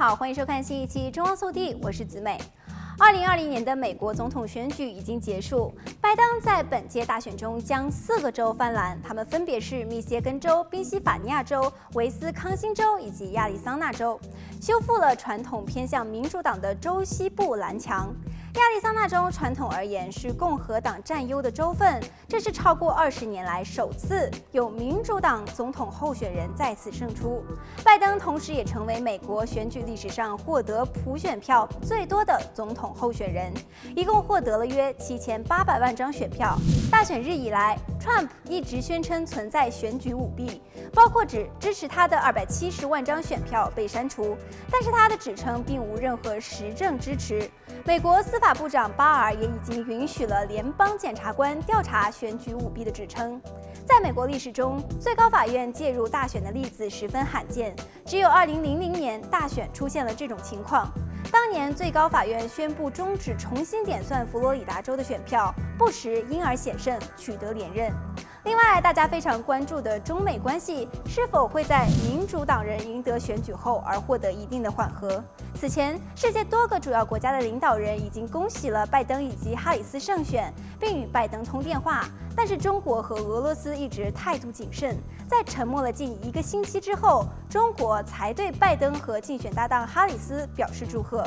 [0.00, 2.40] 好，欢迎收看新一期《中央速递》，我是子美。
[2.98, 5.70] 二零二零年的美国总统选举已经结束，
[6.00, 14.18] 拜登在本届大选中将四个州翻蓝，他们分别是密歇根州、宾夕法尼亚州、维斯康辛州以及亚利桑那州，
[14.58, 18.10] 修复了传统偏向民主党的州西部蓝墙。
[18.54, 27.44] 亚利桑那州传统而言是共和党占优的州份，这是超过二十年来首次有民主党总统候选人再次胜出。
[27.84, 33.52] 拜登同时也成为美国选举历史上获得普选票最多的总统候选人，
[33.94, 36.56] 一共获得了约七千八百万张选票。
[36.90, 44.36] 大选日以来，Trump 一直宣称存在选举舞弊，包括指支持他的二百七十万张选票被删除，
[44.70, 47.48] 但是他的指称并无任何实证支持。
[47.84, 53.40] 美国司法部长巴尔也已经允许了联邦检察官调查选举舞弊的指称。
[53.86, 60.90] 在美国历史中，最高法院介入大选的例子十分罕见，只有2000年大选出现了这种情况。
[61.32, 67.92] 当年最高法院宣布终止重新点算佛罗里达州的选票，布什因而险胜，取得连任。
[68.44, 75.22] 另外，大家非常关注的中美关系是否会在民主党人赢得选举后而获得一定的缓和？
[75.54, 82.06] 此前，世界多个主要国家的领导人已经恭喜了拜登以及哈里斯胜选，并与拜登通电话。
[82.34, 84.96] 但是，中国和俄罗斯一直态度谨慎，
[85.28, 91.26] 在沉默了近一个星期之后，中国才对拜登和竞选搭档哈里斯表示祝贺。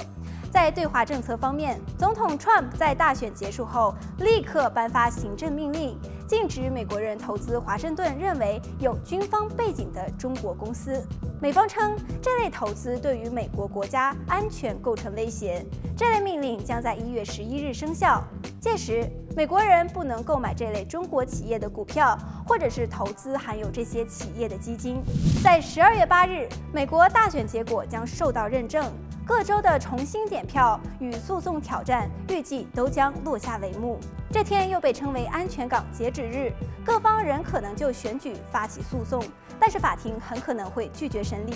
[0.51, 5.97] 在对华政策方面，总统 Trump 在大选结束后立刻颁发行政命令，
[6.33, 10.99] 禁止美国人投资华盛顿认为有军方背景的中国公司。
[11.39, 15.63] 美方称，这类投资对于美国国家安全构成威胁。
[15.95, 18.23] 这类命令将在一月十一日生效，
[18.59, 22.17] 届时美国人不能购买这类中国企业的股票，
[22.47, 25.03] 或者是投资含有这些企业的基金。
[25.43, 28.91] 在十二月八日，美国大选结果将受到认证。
[29.25, 33.97] 各州的重新点票与诉讼挑战预计都将落下帷幕。
[34.29, 36.51] 这天又被称为“安全港截止日”，
[36.83, 39.23] 各方仍可能就选举发起诉讼，
[39.57, 41.53] 但是法庭很可能会拒绝审理。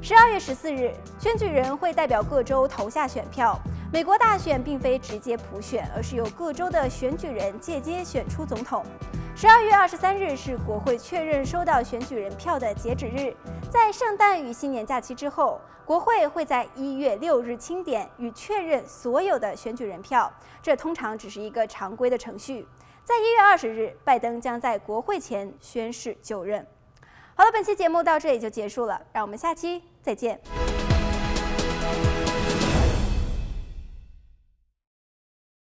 [0.00, 3.58] 十二月十四日，选举人会代表各州投下选票。
[3.92, 8.82] 美国大选并非直接普选，而是由各州的选举人间接选出总统。
[9.36, 13.34] 十二月二十三日是国会确认收到选举人票的截止日。
[13.74, 20.32] 在圣诞与新年假期之后，国会会在一月六日清点与确认所有的选举人票。
[20.62, 22.64] 这通常只是一个常规的程序。
[23.02, 26.64] 在一月二十日，拜登将在国会前宣誓就任。
[27.34, 30.40] 好了，本期节目到这里就结束了，让我们下期再见。